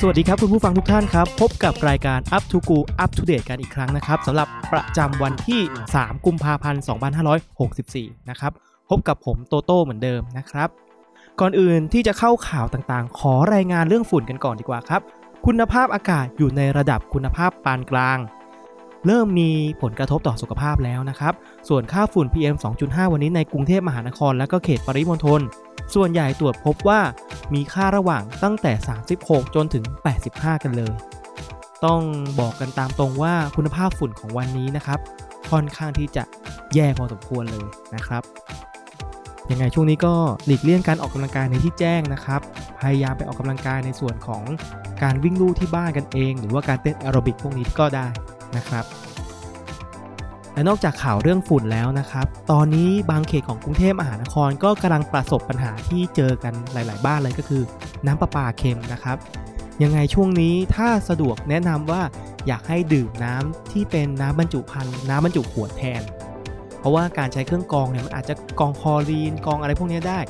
[0.00, 5.60] สวัสดีครับคุณผู้ฟังทุกท่านครับ พบกับรายการ Up to Go Up to Date กันอีกครั้งนะครับสำหรับประจำวันที่
[5.94, 6.82] 3 กุมภาพันธ์
[7.54, 8.52] 2564 นะครับ
[8.90, 10.68] พบกับผมโตโต้เหมือนเดิมนะครับ
[11.40, 15.00] ก่อนอื่นที่จะเข้าข่าวต่างๆ ขอรายงานเรื่องฝุ่นกันก่อนดีกว่าครับ
[15.46, 18.18] คุณภาพอากาศอยู่ในระดับคุณภาพปานกลาง
[19.06, 19.50] เริ่มมี
[19.82, 21.34] ผลกระทบต่อสุขภาพแล้วนะครับ
[21.68, 25.42] ส่วนค่าฝุ่น PM 2.5 วันนี้ในกรุงเทพมหานคร และก็เขตปริมณฑล
[25.94, 27.00] ส่วนใหญ่ตรวจพบว่า
[27.54, 28.72] มีค่าระหว่างตั้งแต่
[29.14, 29.84] 36 จนถึง
[30.24, 30.94] 85 กันเลย
[31.84, 32.00] ต้อง
[32.40, 34.98] บอกกันตามตรงว่าคุณภาพฝุ่นของวันนี้นะครับ
[35.50, 36.24] ค่อนข้างที่จะ
[36.74, 38.22] แย่พอสมควรเลยนะครับ
[39.50, 40.14] ยังไงช่วงนี้ก็
[40.46, 42.40] หลีกเลี่ยงการออกกำลังกายในที่แจ้งนะครับ
[42.80, 44.42] พยายามไปออกกำลังกายในส่วนของ
[45.02, 48.06] การวิ่งลู่ที่บ้านกันเอง หรือว่าการเต้นแอโรบิกพวกนี้ก็ได้
[48.56, 48.84] นะครับ
[50.54, 57.62] และนอกจากข่าวเรื่องฝุ่นแล้วนะครับ ตอนนี้บางเขตของกรุงเทพมหานครก็กำลังประสบปัญหาที่เจอกันหลาย ๆ บ้านเลยก็คือ
[58.06, 59.16] น้ำประปาเค็มนะครับ
[59.82, 62.02] ยังไงช่วงนี้ถ้าสะดวกแนะนำว่า
[62.46, 66.02] อยากให้ดื่มน้ำที่เป็นน้ำบรรจุภัณฑ์น้ำบรรจุขวดแทน
[66.80, 70.20] เพราะว่าการใช้เครื่องกรองเนี่ยมันอาจจะกรองคอรีนกรองอะไรพวกนี้ได้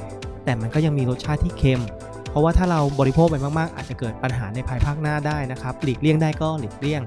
[0.44, 1.82] แต่มันก็ยังมีรสชาติที่เค็ม
[2.30, 7.02] เพราะว่าถ้าเราบริโภคไปมาก ๆ อาจจะเกิดปัญหาในภายภาคหน้าได้นะครับหลีกเลี่ยงได้ก็หลีกเลี่ยง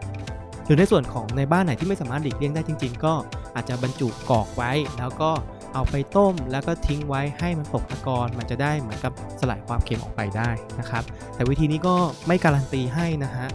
[0.67, 3.13] หรือในส่วนของในบ้านไหนที่ไม่สามารถหลีกเลี่ยงได้จริง ๆ ก็
[3.55, 5.31] อาจจะบรรจุกอกไว้ แล้วก็
[5.73, 11.03] เอาไปต้มแล้วก็ทิ้งไว้ให้มันตกตะกอนมันจะได้เหมือนกับสลายความเค็มออกไปได้นะครับ
[11.35, 11.95] แต่วิธีนี้ก็
[12.27, 13.47] ไม่การันตีให้นะฮะ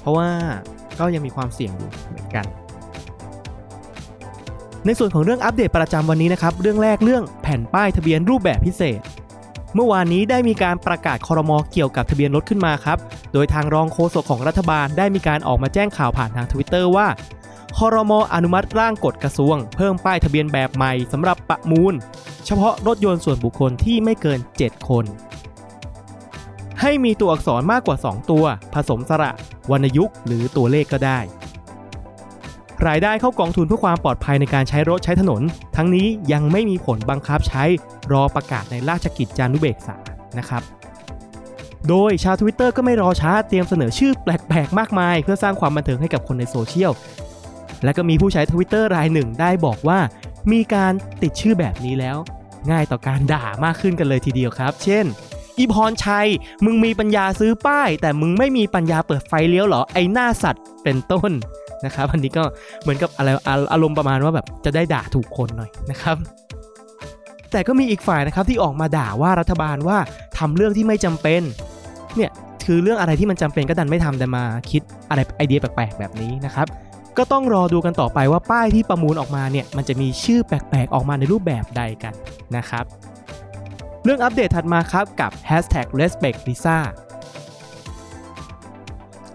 [0.00, 0.28] เพราะว่า
[0.98, 2.46] ก็ยังมีความเสี่ยงอยู่เหมือนกัน
[4.86, 9.00] ในส่วนของเรื่องอัปเดตประจำวันนี้นะครับ เรื่องแรกเรื่องแผ่นป้ายทะเบียนรูปแบบพิเศษ
[9.78, 12.98] เมื่อวานนี้ได้มีการประกาศคอรมอเกี่ยวกับทะเบียนรถขึ้นมาครับ
[13.32, 17.08] โดยทางรองโฆษกของรัฐบาลได้มีการออกมาแจ้งข่าวผ่านทางทวิตเตอร์ว่า
[17.78, 21.94] คอรมออนุมัติร่างกฎกระทรวง เพิ่มป้ายทะเบียนแบบใหม่สำหรับประมูล
[22.46, 25.04] เฉพาะรถยนต์ส่วนบุคคลที่ไม่เกิน 7 คน
[26.80, 28.44] ให้มีตัวอักษรมากกว่า 2 ตัว
[28.74, 29.30] ผสมสระ
[29.70, 31.18] วรรณยุกต์หรือตัวเลขก็ได้
[32.86, 35.42] รายได้เข้ากองทุนเพื่อความปลอดภัยในการใช้รถใช้ถนน
[35.76, 37.64] ทั้งนี้ยังไม่มีผลบังคับใช้
[38.12, 39.96] รอประกาศในราชกิจจานุเบกษา
[40.38, 40.62] นะครับ
[41.88, 46.92] โดยชาวทวิตเตอร์ก็ไม่รอช้าเตรียมเสนอชื่อแปลกๆ มากมาย เพื่อสร้างความบันเทิงให้กับคนในโซเชียล
[47.84, 49.98] และก็มีผู้ใช้ทวิตเตอร์รายหนึ่งได้บอกว่า
[50.52, 50.92] มีการ
[51.22, 52.16] ติดชื่อแบบนี้แล้ว
[52.70, 55.04] ง่ายต่อการด่ามากขึ้นกันเลยทีเดียวครับ เช่น
[55.58, 56.28] อีพรชัย
[56.64, 61.30] มึงมีปัญญาซื้อป้าย แต่มึงไม่มีปัญญาเปิดไฟเลี้ยวหรอไอหน้าสัตว์เป็นต้น
[61.86, 62.44] นะครับอันนี้ก็
[62.82, 63.28] เหมือนกับอะไร
[63.72, 66.16] อารมณ์ประมาณว่าแบบจะได้ด่าถูกคนหน่อยนะครับ
[67.52, 69.98] แต่ก็มีอีกฝ่ายนะครับที่ออกมาด่าว่ารัฐบาลว่า
[70.38, 71.42] ทำเรื่องที่ไม่จำเป็น
[72.16, 72.30] เนี่ย
[72.64, 76.66] คือเรื่องอะไรที่มันจำเป็นก็ดันไม่ทำแต่มาคิดอะไรไอเดียแปลกๆแบบนี้นะครับ
[77.18, 82.14] ก็ต้องรอดูกันต่อไปว่าป้ายที่ประมูลออกมาเนี่ยมันจะมีชื่อแปลกๆออกมาในรูปแบบใดกัน
[82.56, 82.84] นะครับ
[84.04, 86.78] เรื่องอัปเดตถัดมาครับกับ hashtag respect lisa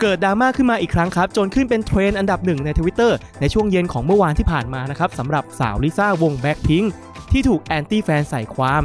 [0.01, 6.87] เกิดดราม่าขึ้นมาอีกครั้งครับ จนขึ้นเป็นเทรนด์อันดับหนึ่งใน Twitter ในช่วงเย็นของเมื่อวานที่ผ่านมานะครับสำหรับสาวลิซ่าวง Blackpink
[7.31, 8.83] ที่ถูกแอนตี้แฟนใส่ความ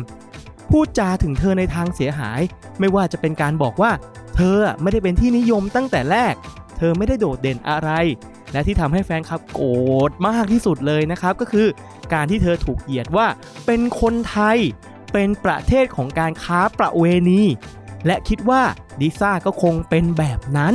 [0.70, 2.40] พูดจาถึงเธอในทางเสียหาย
[2.80, 3.90] ไม่ว่าจะเป็นการบอกว่า
[4.36, 6.34] เธอไม่ได้เป็นที่นิยมตั้งแต่แรก
[6.78, 7.90] เธอไม่ได้โดดเด่นอะไร
[8.52, 9.68] และที่ทำให้แฟนคลับโกร
[10.08, 11.66] ธมากที่สุดเลยนะครับ ก็คือ
[12.14, 13.26] การที่เธอถูกเหยียดว่า
[13.66, 14.58] เป็นคนไทย
[15.12, 17.42] เป็นประเทศของการค้าประเวณี
[18.06, 18.62] และคิดว่า
[19.00, 20.74] ลิซ่าก็คงเป็นแบบนั้น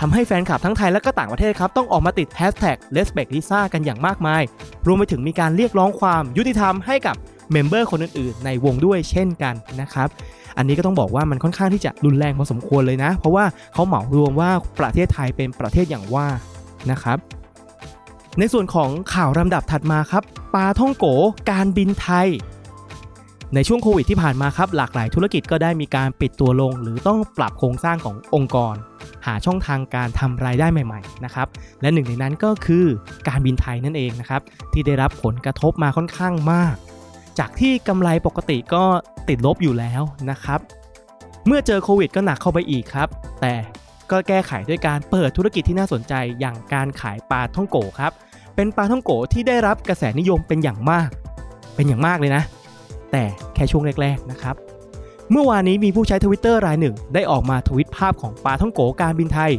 [0.00, 4.42] ทำให้แฟนคลับทั้งไทยและก็ต่างประเทศครับ ต้องออกมาติด hashtag respect lisa กันอย่างมากมาย
[4.86, 7.16] รวมไปถึงมีการเรียกร้องความยุติธรรมให้กับ
[7.50, 10.08] เมมเบอร์คนอื่นๆ ในวงด้วยเช่นกันนะครับ
[10.56, 14.50] อันนี้ก็ต้องบอกว่ามันค่อนข้างที่จะรุนแรงพอสมควรเลยนะ เพราะว่าเขาเหมารวมว่า
[14.80, 16.26] ประเทศไทยเป็นประเทศอย่างว่า
[16.90, 17.18] นะครับ
[18.38, 20.22] ในส่วนของข่าวลำดับถัดมาครับ
[20.54, 21.06] ปาท่องโก
[21.50, 22.28] การบินไทย
[23.54, 28.74] ในช่วงโควิดที่ผ่านมาครับหลากหลายธุรกิจก็ได้มีการปิดตัวลง หรือต้องปรับโครงสร้างขององค์กร
[29.26, 31.48] หาช่องทางการทำรายได้ใหม่ๆนะครับ
[31.80, 32.84] และหนึ่งในนั้นก็คือ
[33.28, 34.42] การบินไทยนั่นเองนะครับ
[34.72, 36.74] ที่ได้รับผลกระทบมาค่อนข้างมาก
[37.38, 38.84] จากที่กำไรปกติก็
[39.28, 40.60] ติดลบอยู่แล้วนะครับ
[41.46, 43.08] เมื่อเจอโควิดก็หนักเข้าไปอีกครับ
[43.40, 43.54] แต่
[44.10, 48.12] ก็แก้ไขด้วยการเปิดธุรกิจที่น่าสนใจอย่างการขายปลาท่องโกครับ
[48.54, 51.08] เป็นปลาท่องโกที่ได้รับกระแสนิยมเป็นอย่างมาก
[51.76, 52.42] เป็นอย่างมากเลยนะ
[53.12, 53.24] แต่
[53.54, 54.56] แค่ช่วงแรกๆนะครับ
[55.30, 59.52] เมื่อวานนี้มีผู้ใช้ทวิตเตอร์รายหนึ่ง ได้ออกมาทวิตภาพของปลาท่องโกการบินไทย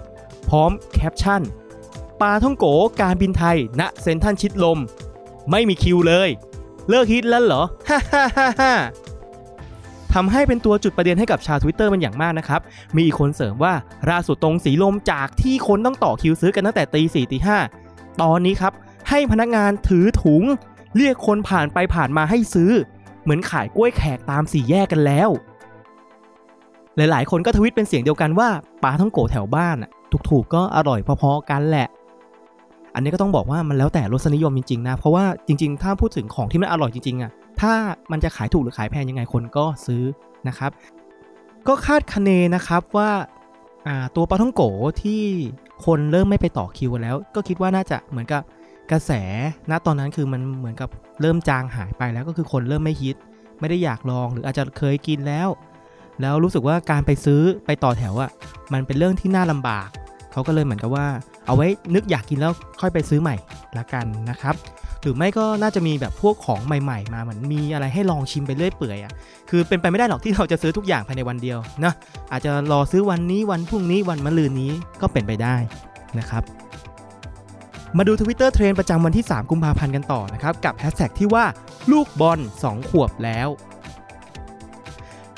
[0.50, 1.42] พร้อมแคปชั่น
[2.22, 2.66] ปาท่องโก
[3.02, 4.80] การบินไทย ณเซนทรัลชิดลม
[5.52, 6.30] ไม่มีคิวเลย
[6.90, 8.74] เลิกฮิตแล้วเหรอฮ่าฮ่าฮ่าฮ่า
[10.14, 12.62] ทำให้เป็นตัวจุดประเด็นให้กับชาว Twitter เป็นอย่างมากนะครับ
[12.96, 13.74] มีอีกคนเสริมว่า
[14.10, 17.58] ล่าสุดตรงสีลมจากที่คนต้องต่อคิวซื้อกันตั้งแต่ตีสี่ตีห้า
[18.22, 18.74] ตอนนี้ครับ
[19.10, 20.44] ให้พนักงานถือถุง
[20.98, 22.72] เรียกคนผ่านไปผ่านมาให้ซื้อ
[23.30, 25.30] เหมือนขายกล้วยแขกตามสี่แยกกันแล้ว
[26.98, 28.50] หลายๆ คนก็ทวิตเป็นเสียงเดียวกันว่า
[28.84, 29.78] ปลาท่องโกแถวบ้าน
[30.30, 31.88] ถูกๆก็อร่อยพอๆกันแหละ
[32.94, 37.32] อันนี้ก็ต้องบอกว่ามันแล้วแต่รสนิยมจริงๆนะ เพราะว่าจริงๆ ถ้าพูดถึงของที่มันอร่อยจริงๆอะ
[37.62, 37.74] ถ้า
[38.12, 40.04] มันจะขายถูกหรือขายแพงยังไงคนก็ซื้อ
[40.48, 40.72] นะครับ
[41.68, 43.10] ก็คาดคะเนนะครับว่า
[44.16, 44.62] ตัวปลาท่องโก
[45.04, 45.22] ที่
[45.86, 48.42] คนเริ่มไม่ไปต่อคิวแล้ว ก็คิดว่าน่าจะเหมือนกับ
[48.92, 49.12] กระแส
[49.70, 50.90] ณตอนนั้นคือมันเหมือนกับ
[51.22, 53.16] เริ่มจางหายไปแล้วก็คือคนเริ่มไม่ฮิต
[53.60, 55.50] ไม่ได้อยากลองหรืออาจจะเคยกินแล้ว
[56.22, 58.32] แล้วรู้สึกว่าการไปซื้อไปต่อแถวอะ่ะ
[58.74, 59.88] มันเป็นเรื่องที่น่าลำบาก
[60.32, 61.08] เขาก็เลยเหมือนกับว่า
[61.46, 62.52] เอาไว้นึกอยากกินแล้ว
[62.82, 63.36] ค่อยไปซื้อใหม่
[63.78, 64.56] ละกันนะครับ
[65.02, 69.14] หรือไม่ก็น่าจะมีแบบพวกของใหม่ ๆ มาเหมือนมีอะไรให้ลองชิมไปเรื่อยเปื่อยอะ่ะ
[69.50, 71.94] คือเป็นไปไม่ได้หรอกที่เราจะซื้อทุกอย่างภายในวันเดียวนะ
[72.32, 74.72] อาจจะรอซื้อวันนี้วันพรุ่งนี้วันมะรืนนี้
[75.02, 75.56] ก็เป็นไปได้
[76.20, 76.44] นะครับ
[77.98, 81.46] มาดูทวิตเตอร์เทรนประจำวันที่ 3 กุมภาพันธ์กันต่อนะครับ กับแฮชแท็กที่ว่า
[81.92, 83.48] ลูกบอล 2 ขวบแล้ว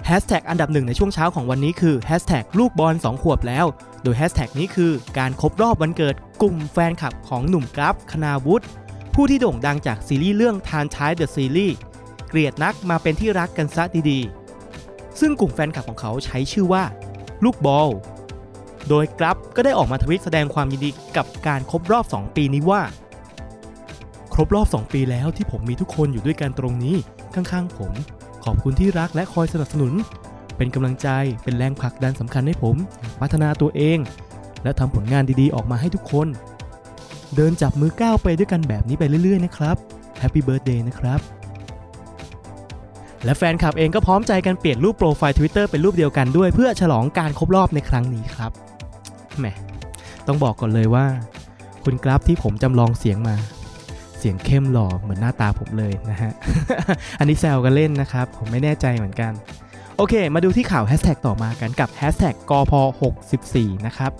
[0.05, 3.65] แฮชแท็กอันดับหนึ่งในช่วงเช้าของวันนี้คือแฮชแท็กลูกบอล2ขวบแล้ว
[4.03, 8.65] โดยแฮชแท็กนี้คือการครบรอบวันเกิดกลุ่มแฟนคลับของหนุ่มกลัฟคณาวุฒิ
[9.13, 11.75] ผู้ที่โด่งดังจากซีรีส์เรื่องธารไทป์ The Series
[12.29, 16.83] เกลียดนักมาเป็นที่รักกันซะดีๆ ซึ่งกลุ่มแฟนคลับของเขาใช้ชื่อว่า
[17.43, 17.89] ลูกบอล
[18.89, 22.81] โดยกลัฟก็ได้ออกมาทวิตแสดงความยินดีกับการครบรอบ 2 ปีนี้ว่า
[24.33, 26.95] ครบรอบ 2 ปีแล้วที่ผมมีทุกคนอยู่ด้วยกันตรงนี้
[27.35, 27.91] ข้างๆ ผม
[28.43, 29.93] ขอบคุณที่รักและคอยสนับสนุน
[30.57, 31.07] เป็นกำลังใจ
[31.43, 32.75] เป็นแรงผลักดันสำคัญให้ผม
[33.19, 33.97] พัฒนาตัวเอง
[34.63, 36.27] และทำผลงานดีๆ ออกมาให้ทุกคน
[37.35, 39.75] เดินจับมือก้าวไปด้วยกันแบบนี้ไปเรื่อยๆ นะครับ
[40.19, 41.19] happy birthday นะครับ
[43.25, 48.51] และแฟนคลับเองก็พร้อมใจกันเปลี่ยนรูปโปรไฟล์ Twitter เป็นรูปเดียวกันด้วยเพื่อฉลองการครบรอบในครั้งนี้ครับ
[49.41, 49.49] แหม
[50.27, 51.05] ต้องบอกก่อนเลยว่า
[51.83, 53.35] คุณกราฟที่ผมจำลองเสียงมา
[54.19, 56.31] เสียงเข้มหล่อเหมือนหน้าตาผมเลยนะฮะ
[57.19, 59.31] อันนี้แซวกันเล่นนะครับ ผมไม่แน่ใจเหมือนกัน
[59.97, 62.73] โอเค มาดูที่ข่าวแฮชแท็กต่อมากันกับแฮชแท็กกพ
[63.29, 64.11] 64นะครับ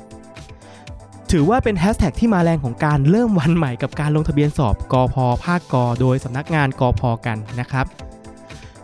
[1.31, 5.15] ถือว่าเป็นแฮชแท็กที่มาแรงของการเริ่มวันใหม่กับการลงทะเบียนสอบกพ
[5.45, 7.85] ภาคกโดยสำนักงานกพกันนะครับ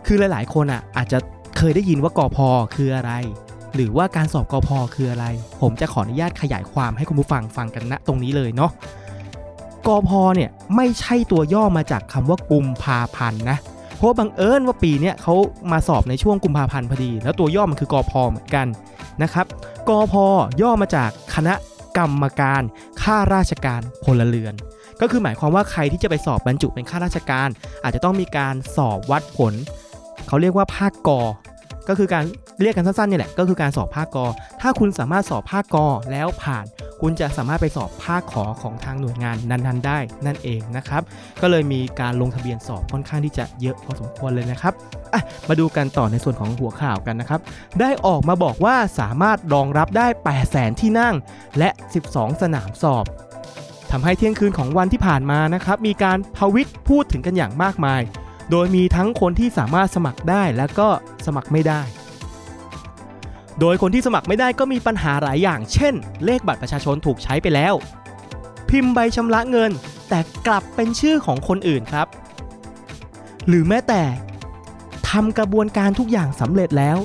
[0.06, 1.18] คือหลายๆ คนอะอาจจะ
[1.56, 2.38] เคยได้ยินว่ากพ
[2.74, 3.12] คืออะไร
[3.74, 5.26] หรือว่าการสอบกพคืออะไร
[5.60, 8.70] ผมจะขออนุญาตขยายความให้คุณผู้ฟังฟังกันณตรงนี้เลยเนาะ
[9.86, 13.58] กพเนี่ยไม่ใช่ตัวย่อมาจากคำว่ากุมภาพันธ์นะ
[13.96, 15.34] เพราะบังเอิญว่าปีเนี้ยเขา
[15.72, 18.66] มาสอบในช่วงกุมภาพันธ์พอดี แล้วตัวย่อมันคือกพเหมือนกัน
[19.22, 19.46] นะครับ
[19.88, 20.14] กพ
[20.62, 21.54] ย่อมาจากคณะ
[21.98, 22.62] กรรมการ
[23.02, 24.54] ข้าราชการพลเรือน
[25.00, 27.48] ก็คือหมายความว่าใครที่จะไปสอบบรรจุเป็นข้าราชการ
[27.82, 29.54] อาจจะต้องมีการสอบวัดผล
[30.26, 31.20] เขาเรียกว่าภาคกอ
[31.88, 32.24] ก็คือการ
[32.60, 34.26] เรียกกันสั้นๆนี่แหละก็คือการสอบภาคกอ
[34.60, 36.64] ถ้าคุณสามารถสอบภาคกอแล้วผ่าน
[37.00, 41.02] คุณจะสามารถไปสอบภาคขอของทางหน่วยงานนั้นๆ ได้นั่นเองนะครับ
[41.42, 44.72] ก็เลยมีการลงทะเบียนสอบค่อนข้างที่จะเยอะพอสมควรเลยนะครับ
[45.14, 47.40] อะมาดูกันต่อในส่วนของหัวข่าวกันนะครับ
[47.80, 51.14] ได้ออกมาบอกว่าสามารถรองรับได้ 8 0 0 0 0ที่นั่ง
[51.58, 51.68] และ
[52.06, 53.04] 12 สนามสอบ
[53.90, 58.00] ทำให้เที่ยงคืนของวันที่ผ่านมานะครับมีการพวิตพูดถึงกันอย่างมากมาย
[58.50, 60.88] โดยมีทั้งคนที่สามารถสมัครได้และก็
[61.26, 61.80] สมัครไม่ได้
[63.60, 67.74] โดยคนที่สมัครไม่ได้ก็มีปัญหาหลายอย่าง เช่น เลขบัตรประชาชนถูกใช้ไปแล้ว
[68.68, 69.70] พิมพ์ใบชำระเงิน
[70.08, 72.06] แต่กลับเป็นชื่อของคนอื่นครับ
[73.48, 74.02] หรือแม้แต่
[75.10, 76.98] ทำกระบวนการทุกอย่างสำเร็จแล้ว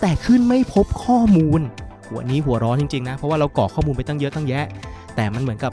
[0.00, 1.60] แต่ขึ้นไม่พบข้อมูล
[2.08, 4.64] หัวนี้หัวร้อนจริงๆนะ เพราะว่าเรากรอกข้อมูลไปตั้งเยอะตั้งแยะ
[5.16, 5.72] แต่มันเหมือนกับ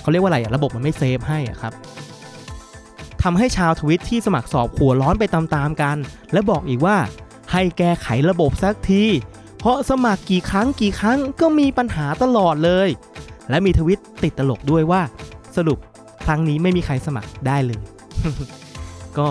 [0.00, 1.72] เขาเรียกว่าอะไรอะระบบมันไม่เซฟให้อะครับ
[3.24, 5.96] ทำให้ชาวทวิตที่สมัครสอบหัวร้อนไปตามๆกัน
[6.32, 6.96] และบอกอีกว่า
[7.52, 9.04] ให้แก้ไขระบบสักที
[9.58, 12.88] เพราะสมัครกี่ครั้งกี่ครั้งก็มีปัญหาตลอดเลย
[13.50, 15.02] และมีทวิตติดตลกด้วยว่า
[15.56, 15.78] สรุป
[16.24, 17.82] ครั้งนี้ไม่มีใครสมัครได้เลย
[19.18, 19.28] ก็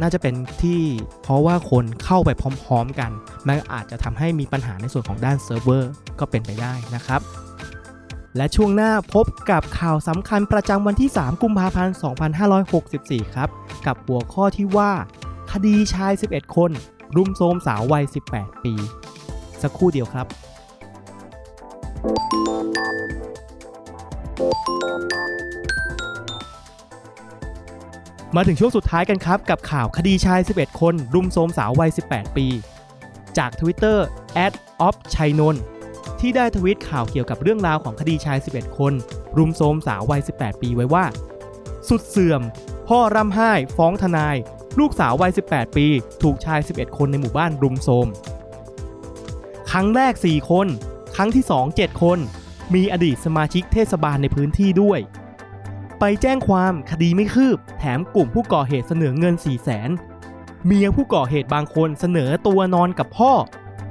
[0.00, 0.80] น่าจะเป็นที่
[1.22, 3.10] เพราะว่าคนเข้าไปพร้อม ๆ กัน
[3.48, 7.20] มันอาจจะทำให้มีปัญหาในส่วนของด้านเซิร์ฟเวอร์ก็เป็นไปได้นะครับ
[8.36, 11.96] และช่วงหน้าพบกับข่าวสำคัญประจำวันที่ 3 กุมภาพันธ์
[12.64, 13.48] 2564 ครับ
[13.86, 14.92] กับหัวข้อที่ว่า
[15.52, 16.70] คดีชาย 11 คน
[17.16, 18.74] รุมโทรมสาววัย 18 ปี
[19.62, 20.26] สักครู่เดียวครับ
[28.36, 32.46] มาถึงช่วงสุดท้ายกันครับ กับข่าวคดีชาย 11 คน รุมโทรมสาววัย 18 ปี
[33.38, 33.98] จาก Twitter
[34.86, 35.56] of c h a i n o n
[36.24, 38.92] ที่ได้ทวิตข่าวเกี่ยวกับเรื่องราวของคดีชาย 11 คน
[39.36, 41.04] รุมโทมสาววัย 18 ปีไว้ว่า
[41.88, 42.42] สุดเสื่อม
[42.88, 44.36] พ่อร่ำไห้ ฟ้องทนาย
[44.78, 45.86] ลูกสาววัย 18 ปี
[46.22, 48.08] ถูกชาย 11 คนในหมู่บ้านรุมโทม
[49.70, 50.66] ครั้งแรก 4 คน
[51.16, 52.18] ครั้งที่ 2 7 คน
[52.74, 55.00] มีอดีตสมาชิกเทศบาลในพื้นที่ด้วย
[56.00, 59.90] ไปแจ้งความคดีไม่คืบ แถมกลุ่มผู้ก่อเหตุเสนอเงิน 4 0 0แสน
[60.66, 63.32] เมียผู้ก่อเหตุบางคนเสนอตัวนอนกับพ่อ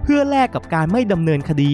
[0.04, 1.74] เพื่อแลกกับการไม่ดำเนินคดี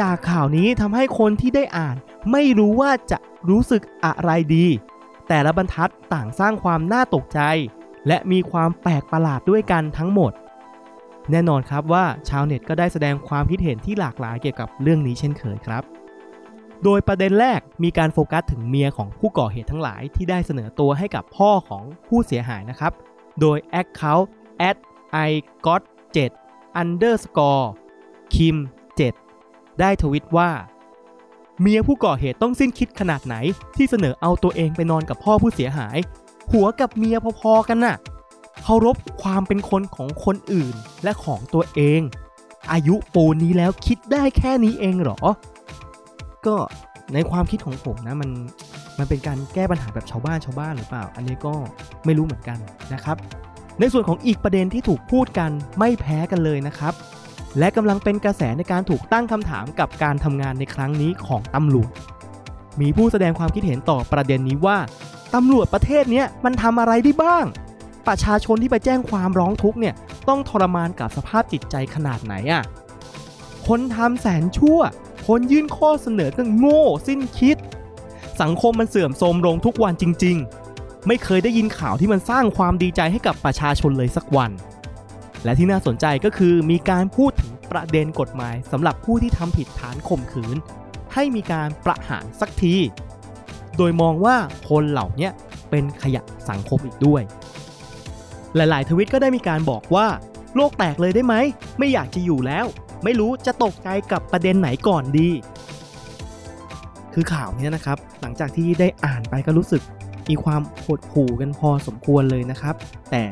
[0.00, 1.96] จากข่าวนี้ทำให้คนที่ได้อ่าน
[2.32, 3.18] ไม่รู้ว่าจะ
[3.50, 4.66] รู้สึกอะไรดี
[5.28, 7.40] แต่ละบรรทัดต่างสร้างความน่าตกใจ
[8.08, 10.32] และมีความแปลกประหลาดด้วยกันทั้งหมด
[11.30, 15.82] แน่นอนครับว่าชาวเน็ตก็ได้แสดงความคิดเห็นที่หลากหลายเกี่ยวกับเรื่องนี้เช่นเคยครับ
[16.84, 22.92] โดยประเด็นแรกมีการโฟกัสถึงเมียของผู้ก่อเหตุทั้งหลายที่ได้เสนอตัวให้กับพ่อของผู้เสียหายนะครับ
[23.40, 24.26] โดย Account
[24.68, 24.76] at
[25.28, 25.30] i
[25.66, 25.82] got
[26.14, 27.66] 7 underscore
[28.34, 28.56] kim
[28.98, 29.25] 7
[29.80, 30.50] ได้ทวิตว่า
[31.60, 33.36] เมียผู้ก่อเหตุต้องสิ้นคิดขนาดไหน
[33.76, 35.98] ที่เสนอเอาตัวเองไปนอนกับพ่อผู้เสียหาย
[36.52, 37.96] หัวกับเมียพอๆกันน่ะ
[38.62, 42.00] เคารพความเป็นคนของคนอื่นและของตัวเอง
[42.72, 45.18] อายุปูนนี้แล้วคิดได้แค่นี้เองเหรอ
[46.46, 46.56] ก็
[47.14, 48.30] ในความคิดของผมนะมัน
[48.98, 51.54] มันเป็นการแก้ปัญหาแบบชาวบ้านชาวบ้านหรือเปล่า อันนี้ก็
[52.04, 52.58] ไม่รู้เหมือนกัน
[52.94, 53.16] นะครับ
[53.80, 56.94] ในส่วนของอีกประเด็นที่ถูกพูดกันไม่แพ้กันเลยนะครับ
[57.58, 61.90] และกำลังเป็นกระแสในการถูกตั้งคำถามกับการทำงานในครั้งนี้ของตำรวจ
[62.80, 64.78] มีผู้แสดงความคิดเห็นต่อประเด็นนี้ว่า
[65.34, 67.44] ตำรวจประเทศนี้มันทำอะไรได้บ้าง
[68.08, 69.94] ประชาชนที่ไปแจ้งความร้องทุกข์เนี่ย
[70.28, 72.62] ต้องทรมานกับสภาพจิตใจขนาดไหนอะ่ะ
[73.66, 74.78] คนทำแสนชั่ว
[75.26, 77.56] คนยื่นข้อเสนอก็โง่สิ้นคิด
[78.42, 80.36] สังคมมันเสื่อมโทรมลงทุกวันจริง
[80.72, 84.50] ๆ ไม่เคยได้ยินข่าวที่มันสร้างความดีใจให้กับประชาชนเลยสักวัน
[85.44, 90.56] และที่น่าสนใจก็คือมีการพูดถึง ประเด็นกฎหมายสำหรับผู้ที่ทำผิดฐานข่มขืน
[91.14, 92.74] ให้มีการประหารสักที
[93.76, 94.36] โดยมองว่า
[94.68, 95.30] คนเหล่านี้
[95.70, 97.22] เป็นขยะสังคมอีกด้วย
[98.56, 100.06] หลาย ๆ ทวิตก็ได้มีการบอกว่า
[100.56, 101.34] โลกแตกเลยได้ไหม
[101.78, 102.66] ไม่อยากจะอยู่แล้ว
[103.04, 105.30] ไม่รู้จะตกใจกับประเด็นไหนก่อนดี
[107.14, 109.82] คือข่าวนี้นะครับ หลังจากที่ได้อ่านไปก็รู้สึก
[110.28, 112.74] มีความหดหู่กันพอสมควรเลยนะครับ
[113.10, 113.22] แต่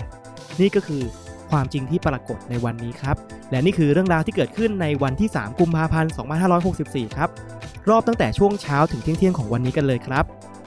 [0.60, 1.02] นี่ก็คือ
[1.50, 3.16] ความจริงที่ปรากฏในวันนี้ครับ
[3.50, 6.10] และนี่คือเรื่องราวที่เกิดขึ้นในวันที่ 3 กุมภาพันธ์
[6.62, 7.28] 2564 ครับ
[7.88, 10.24] รอบตั้งแต่ช่วงเช้าถึงเที่ยงของวันนี้กันเลยครับ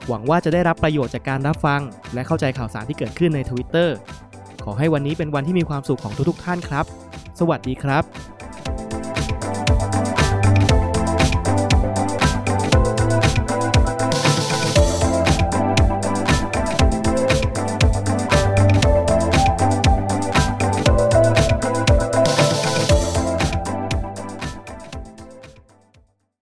[0.08, 1.80] หวังว่าจะได้รับประโยชน์จากการรับฟัง
[2.14, 3.88] และเข้าใจข่าวสารที่เกิดขึ้นใน Twitter
[4.64, 6.84] ขอให้วันนี้เป็นวันที่มีความสุขของทุกๆท่านครับ
[7.40, 8.04] สวัสดีครับ